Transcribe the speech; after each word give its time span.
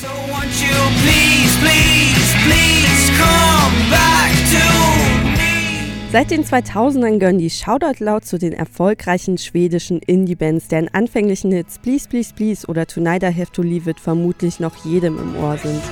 So 0.00 0.06
won't 0.06 0.54
you 0.62 0.78
please, 1.02 1.56
please, 1.58 2.30
please 2.46 3.10
come 3.18 3.90
back 3.90 4.30
to 4.52 4.62
me? 5.36 5.90
Seit 6.12 6.30
den 6.30 6.44
2000ern 6.44 7.18
gehören 7.18 7.38
die 7.38 7.50
Shoutout 7.50 7.98
Loud 7.98 8.24
zu 8.24 8.38
den 8.38 8.52
erfolgreichen 8.52 9.38
schwedischen 9.38 9.98
Indie-Bands, 9.98 10.68
deren 10.68 10.86
anfänglichen 10.94 11.50
Hits 11.50 11.80
Please 11.80 12.08
Please 12.08 12.32
Please 12.32 12.64
oder 12.68 12.86
Tonight 12.86 13.24
I 13.24 13.34
Have 13.34 13.50
to 13.50 13.62
Leave 13.62 13.90
It 13.90 13.98
vermutlich 13.98 14.60
noch 14.60 14.76
jedem 14.84 15.18
im 15.18 15.34
Ohr 15.34 15.58
sind. 15.58 15.82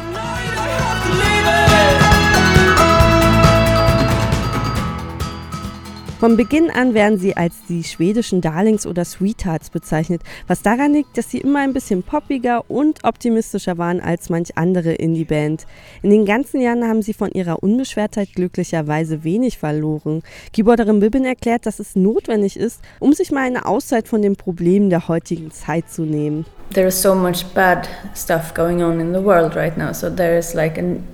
Von 6.18 6.38
Beginn 6.38 6.70
an 6.70 6.94
werden 6.94 7.18
sie 7.18 7.36
als 7.36 7.56
die 7.68 7.84
schwedischen 7.84 8.40
Darlings 8.40 8.86
oder 8.86 9.04
Sweethearts 9.04 9.68
bezeichnet, 9.68 10.22
was 10.46 10.62
daran 10.62 10.94
liegt, 10.94 11.18
dass 11.18 11.30
sie 11.30 11.40
immer 11.40 11.58
ein 11.58 11.74
bisschen 11.74 12.02
poppiger 12.02 12.64
und 12.70 13.04
optimistischer 13.04 13.76
waren 13.76 14.00
als 14.00 14.30
manch 14.30 14.56
andere 14.56 14.94
Indie-Band. 14.94 15.66
In 16.00 16.08
den 16.08 16.24
ganzen 16.24 16.62
Jahren 16.62 16.88
haben 16.88 17.02
sie 17.02 17.12
von 17.12 17.30
ihrer 17.32 17.62
Unbeschwertheit 17.62 18.30
glücklicherweise 18.34 19.24
wenig 19.24 19.58
verloren. 19.58 20.22
Keyboarderin 20.54 21.00
Bibin 21.00 21.26
erklärt, 21.26 21.66
dass 21.66 21.80
es 21.80 21.96
notwendig 21.96 22.56
ist, 22.56 22.80
um 22.98 23.12
sich 23.12 23.30
mal 23.30 23.44
eine 23.44 23.66
Auszeit 23.66 24.08
von 24.08 24.22
den 24.22 24.36
Problemen 24.36 24.88
der 24.88 25.08
heutigen 25.08 25.50
Zeit 25.50 25.90
zu 25.90 26.04
nehmen. 26.04 26.46
There 26.72 26.86
is 26.86 27.00
so 27.00 27.14
much 27.14 27.44
bad 27.54 27.90
stuff 28.14 28.54
going 28.54 28.82
on 28.82 29.00
in 29.00 29.12
the 29.12 29.22
world 29.22 29.54
right 29.54 29.76
now, 29.76 29.92
so 29.92 30.08
there 30.08 30.38
is 30.38 30.54
like 30.54 30.78
an, 30.78 31.04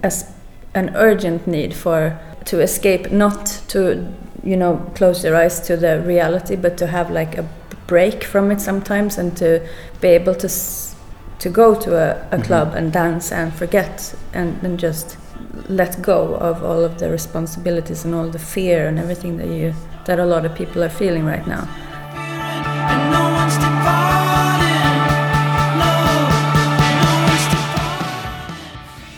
an 0.74 0.94
urgent 0.94 1.48
need 1.48 1.74
for 1.74 2.16
to 2.44 2.60
escape, 2.60 3.10
not 3.10 3.69
to 3.69 3.96
you 4.42 4.56
know 4.56 4.77
close 4.95 5.24
your 5.24 5.37
eyes 5.37 5.60
to 5.60 5.77
the 5.77 6.01
reality 6.02 6.56
but 6.56 6.77
to 6.77 6.87
have 6.87 7.10
like 7.10 7.38
a 7.38 7.48
break 7.87 8.24
from 8.24 8.50
it 8.50 8.60
sometimes 8.60 9.19
and 9.19 9.37
to 9.37 9.66
be 10.00 10.09
able 10.09 10.34
to 10.34 10.46
s- 10.46 10.95
to 11.38 11.48
go 11.50 11.74
to 11.74 11.96
a, 11.96 12.12
a 12.12 12.14
mm-hmm. 12.14 12.42
club 12.42 12.74
and 12.74 12.92
dance 12.92 13.33
and 13.33 13.52
forget 13.52 14.14
and, 14.33 14.62
and 14.62 14.78
just 14.78 15.16
let 15.69 16.00
go 16.00 16.34
of 16.36 16.62
all 16.64 16.84
of 16.84 16.98
the 16.98 17.11
responsibilities 17.11 18.05
and 18.05 18.14
all 18.14 18.28
the 18.28 18.39
fear 18.39 18.86
and 18.86 18.98
everything 18.98 19.36
that 19.36 19.48
you 19.48 19.75
that 20.06 20.19
a 20.19 20.25
lot 20.25 20.44
of 20.44 20.55
people 20.55 20.83
are 20.83 20.88
feeling 20.88 21.25
right 21.25 21.47
now 21.47 21.69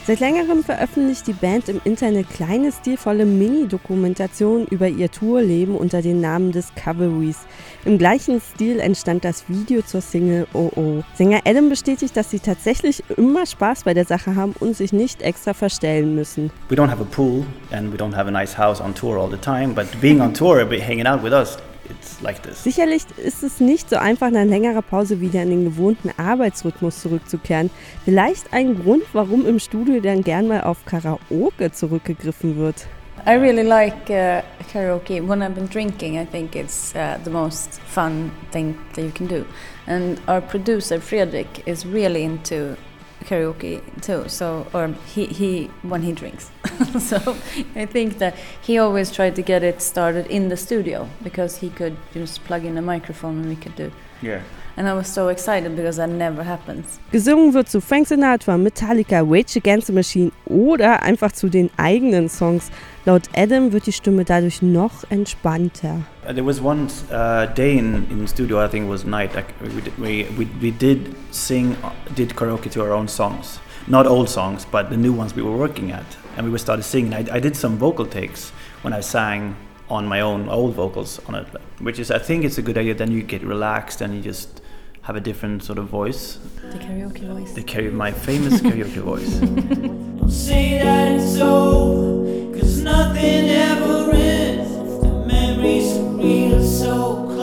Seit 0.07 0.21
längerem 0.21 0.63
veröffentlicht 0.63 1.27
die 1.27 1.33
Band 1.33 1.71
im 1.71 1.81
Internet 1.83 2.29
kleine, 2.29 2.71
stilvolle 2.73 3.25
Mini-Dokumentationen 3.25 4.67
über 4.67 4.87
ihr 4.87 5.11
Tourleben 5.11 5.75
unter 5.77 6.03
dem 6.03 6.21
Namen 6.21 6.53
Discoveries. 6.53 7.39
Im 7.87 7.97
gleichen 7.97 8.39
Stil 8.39 8.81
entstand 8.81 9.25
das 9.25 9.49
Video 9.49 9.81
zur 9.81 10.03
Single 10.03 10.47
Oh 10.53 10.71
Oh. 10.77 11.03
Sänger 11.15 11.41
Adam 11.47 11.71
bestätigt, 11.71 12.15
dass 12.19 12.31
sie 12.31 12.39
tatsächlich 12.41 13.03
immer 13.17 13.47
Spaß 13.47 13.85
bei 13.85 13.95
der 13.95 14.05
Sache 14.05 14.37
haben 14.37 14.53
und 14.61 14.77
sich 14.77 14.93
nicht 14.93 15.23
extra 15.23 15.55
verstellen 15.55 16.15
müssen. 16.15 16.51
we 16.69 16.77
don't 16.77 16.91
have 16.91 17.01
a 17.01 17.07
pool 17.11 17.47
and 17.71 17.91
we 17.91 17.97
don't 17.97 18.15
have 18.15 18.29
a 18.29 18.31
nice 18.31 18.59
house 18.59 18.83
on 18.83 18.95
tour 18.95 19.17
all 19.17 19.31
the 19.31 19.39
time, 19.39 19.73
but 19.75 19.87
being 20.03 20.21
on 20.21 20.35
tour, 20.35 20.59
hanging 20.83 21.07
out 21.07 21.23
with 21.23 21.33
us, 21.33 21.57
it's 21.91 22.21
like 22.21 22.43
this. 22.43 22.63
Sicherlich 22.63 23.05
ist 23.17 23.43
es 23.43 23.61
nicht 23.61 23.91
so 23.91 23.97
einfach, 23.97 24.31
nach 24.31 24.45
längerer 24.45 24.83
Pause 24.83 25.21
wieder 25.21 25.43
in 25.43 25.51
den 25.51 25.65
gewohnten 25.65 26.11
Arbeitsrhythmus 26.17 27.01
zurückzukehren. 27.01 27.71
Vielleicht 28.05 28.53
ein 28.53 28.83
Grund, 28.83 29.05
warum 29.13 29.47
im 29.47 29.59
Studio 29.59 30.01
dann 30.01 30.23
gern 30.23 30.49
mal 30.49 30.63
auf 30.63 30.85
Karaoke 30.85 31.73
zurückgegriffen 31.73 32.57
wird. 32.57 32.87
I 33.27 33.37
really 33.37 33.63
like 33.63 34.11
uh, 34.11 34.43
karaoke. 34.71 35.27
When 35.27 35.43
I've 35.43 35.55
been 35.55 35.67
drinking, 35.67 36.19
I 36.19 36.27
think 36.27 36.55
it's 36.55 36.95
uh, 36.95 37.19
the 37.25 37.31
most 37.31 37.81
fun 37.81 38.33
thing 38.51 38.79
that 38.95 39.03
you 39.03 39.13
can 39.13 39.27
do. 39.27 39.47
And 39.87 40.21
our 40.29 40.43
producer 40.43 41.01
Fredrik 41.01 41.67
is 41.67 41.87
really 41.87 42.23
into 42.23 42.77
karaoke 43.25 43.81
too. 44.03 44.29
So, 44.29 44.67
or 44.75 44.89
he, 45.15 45.25
he 45.27 45.71
when 45.83 46.03
he 46.03 46.13
drinks. 46.13 46.51
so 46.99 47.37
I 47.75 47.87
think 47.87 48.19
that 48.19 48.35
he 48.63 48.79
always 48.79 49.11
tried 49.11 49.35
to 49.37 49.43
get 49.43 49.63
it 49.63 49.81
started 49.81 50.27
in 50.27 50.49
the 50.49 50.57
studio 50.57 51.09
because 51.23 51.59
he 51.59 51.71
could 51.71 51.97
just 52.13 52.45
plug 52.45 52.65
in 52.65 52.77
a 52.79 52.83
microphone 52.83 53.41
and 53.41 53.49
we 53.49 53.57
could 53.57 53.77
do. 53.77 53.91
Yeah. 54.23 54.41
And 54.77 54.89
I 54.89 54.95
was 54.95 55.07
so 55.07 55.29
excited 55.29 55.77
because 55.77 55.99
that 55.99 56.09
never 56.09 56.43
happens. 56.43 56.99
Gesungen 57.13 57.55
wird 57.55 57.69
zu 57.69 57.81
Frank 57.81 58.09
Sinatra, 58.09 58.59
Metallica, 58.59 59.23
Rage 59.23 59.57
Against 59.57 59.87
the 59.87 59.93
Machine 59.93 60.33
oder 60.47 61.01
einfach 61.03 61.31
zu 61.31 61.49
den 61.49 61.71
eigenen 61.77 62.29
Songs. 62.29 62.73
Laut 63.05 63.29
Adam 63.37 63.73
wird 63.73 63.87
die 63.87 63.93
Stimme 63.93 64.25
dadurch 64.25 64.63
noch 64.63 65.05
entspannter. 65.11 66.01
Uh, 66.27 66.33
There 66.33 66.45
was 66.45 66.61
one 66.61 66.89
uh, 67.13 67.47
day 67.55 67.79
in, 67.79 68.07
in 68.11 68.27
studio, 68.27 68.65
I 68.65 68.69
think 68.69 68.87
it 68.87 68.91
was 68.91 69.05
night, 69.05 69.35
like 69.35 69.55
we 69.61 69.81
did, 69.81 69.97
we, 69.97 70.27
we, 70.37 70.49
we 70.61 70.71
did 70.73 71.15
sing, 71.31 71.77
uh, 71.85 71.91
did 72.17 72.35
karaoke 72.35 72.69
to 72.71 72.83
our 72.83 72.93
own 72.93 73.07
songs. 73.07 73.61
Not 73.87 74.07
old 74.07 74.29
songs, 74.31 74.65
but 74.65 74.89
the 74.89 74.97
new 74.97 75.13
ones 75.13 75.35
we 75.35 75.43
were 75.43 75.57
working 75.57 75.93
at. 75.93 76.07
And 76.37 76.47
we 76.47 76.51
were 76.51 76.59
started 76.59 76.85
singing. 76.85 77.13
I, 77.13 77.25
I 77.31 77.41
did 77.41 77.55
some 77.57 77.77
vocal 77.77 78.07
takes 78.07 78.51
when 78.83 78.93
I 78.93 79.01
sang 79.01 79.57
on 79.91 80.07
my 80.07 80.21
own 80.21 80.49
old 80.49 80.75
vocals 80.75 81.21
on 81.27 81.35
it, 81.35 81.47
which 81.81 81.99
is, 81.99 82.11
I 82.11 82.19
think 82.19 82.45
it's 82.45 82.57
a 82.57 82.63
good 82.63 82.79
idea. 82.79 82.95
Then 82.95 83.13
you 83.13 83.23
get 83.23 83.43
relaxed 83.43 84.01
and 84.01 84.15
you 84.15 84.23
just 84.23 84.63
have 85.03 85.17
a 85.17 85.21
different 85.21 85.63
sort 85.63 85.79
of 85.79 85.87
voice. 85.89 86.39
The 86.71 86.79
karaoke 86.79 87.29
voice. 87.29 87.53
The 87.53 87.63
karaoke, 87.63 87.93
my 87.93 88.11
famous 88.11 88.61
karaoke 88.63 89.03
voice. 89.03 89.29
Don't 90.19 90.31
say 90.31 90.79
that 90.79 91.13
it's 91.13 91.39
over, 91.39 92.59
cause 92.59 92.81
nothing 92.81 93.51
ever 93.51 94.11
ends. 94.13 95.03
The 95.03 95.27
memories 95.27 95.99
are 95.99 96.05
real, 96.05 96.63
so 96.65 97.34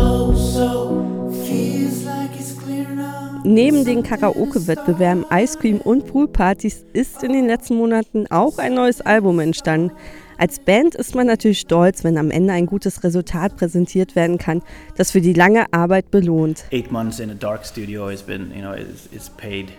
Neben 3.51 3.83
den 3.83 4.01
Karaoke-Wettbewerben, 4.01 5.25
Ice 5.29 5.59
Cream 5.59 5.81
und 5.81 6.07
Poolpartys 6.07 6.85
ist 6.93 7.21
in 7.21 7.33
den 7.33 7.47
letzten 7.47 7.75
Monaten 7.75 8.25
auch 8.31 8.57
ein 8.59 8.73
neues 8.73 9.01
Album 9.01 9.41
entstanden. 9.41 9.91
Als 10.37 10.57
Band 10.61 10.95
ist 10.95 11.15
man 11.15 11.27
natürlich 11.27 11.59
stolz, 11.59 12.05
wenn 12.05 12.17
am 12.17 12.31
Ende 12.31 12.53
ein 12.53 12.65
gutes 12.65 13.03
Resultat 13.03 13.57
präsentiert 13.57 14.15
werden 14.15 14.37
kann, 14.37 14.61
das 14.95 15.11
für 15.11 15.19
die 15.19 15.33
lange 15.33 15.65
Arbeit 15.73 16.11
belohnt. 16.11 16.63
Eight 16.71 16.93
months 16.93 17.19
in 17.19 17.29
a 17.29 17.33
dark 17.33 17.65
studio 17.65 18.09
has 18.09 18.21
been, 18.23 18.53
you 18.55 18.61
know, 18.61 18.71
it's, 18.71 19.09
it's 19.11 19.29
paid. 19.29 19.73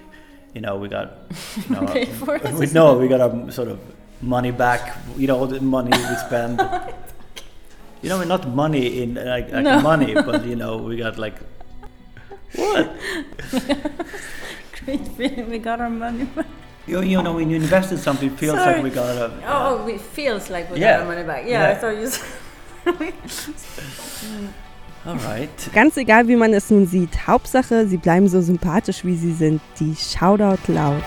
You 0.54 0.60
know, 0.60 0.78
we 0.78 0.91
got, 0.91 1.09
you 1.66 1.75
know, 1.75 1.87
Paid 1.94 2.09
for 2.09 2.37
it. 2.37 2.43
we 2.59 2.66
no, 2.75 2.99
we 3.00 3.09
got 3.09 3.22
our 3.22 3.50
sort 3.50 3.69
of 3.69 3.78
money 4.21 4.53
back. 4.53 4.99
You 5.16 5.28
know, 5.28 5.39
all 5.39 5.47
the 5.47 5.60
money 5.60 5.93
we 5.97 6.16
spend. 6.27 6.60
you 8.03 8.10
know, 8.10 8.22
not 8.22 8.47
money 8.54 9.03
in 9.03 9.15
like, 9.15 9.50
like 9.50 9.65
No. 9.65 9.81
money, 9.81 10.12
but 10.12 10.44
you 10.44 10.56
know, 10.56 10.77
we 10.77 10.99
got 10.99 11.16
like 11.16 11.37
what? 12.56 12.96
Great 14.84 15.06
feeling. 15.16 15.48
We 15.50 15.58
got 15.58 15.80
our 15.80 15.90
money 15.90 16.24
back. 16.24 16.46
You, 16.86 17.00
you 17.02 17.22
know, 17.22 17.34
when 17.34 17.48
you 17.50 17.56
invest 17.56 17.92
in 17.92 17.98
something, 17.98 18.28
it 18.32 18.38
feels 18.38 18.56
Sorry. 18.58 18.74
like 18.74 18.82
we 18.82 18.90
got 18.90 19.16
a. 19.16 19.30
Oh, 19.46 19.86
it 19.86 20.00
feels 20.00 20.50
like 20.50 20.70
we 20.70 20.80
Yeah. 20.80 20.98
got 20.98 21.00
our 21.02 21.06
money 21.14 21.22
back. 21.24 21.44
Yeah, 21.46 21.62
I 21.64 21.68
Yeah. 21.68 21.74
thought 21.78 21.96
you 21.96 22.08
said. 22.08 22.26
All 25.04 25.16
right. 25.16 25.50
Ganz 25.72 25.96
egal, 25.96 26.26
wie 26.28 26.36
man 26.36 26.52
es 26.54 26.70
nun 26.70 26.86
sieht, 26.86 27.26
Hauptsache, 27.26 27.86
sie 27.86 27.96
bleiben 27.96 28.28
so 28.28 28.41
sympathisch, 28.41 29.04
wie 29.04 29.16
sie 29.16 29.32
sind. 29.32 29.60
Die 29.80 29.94
Shoutout 29.96 30.58
Louds. 30.68 31.04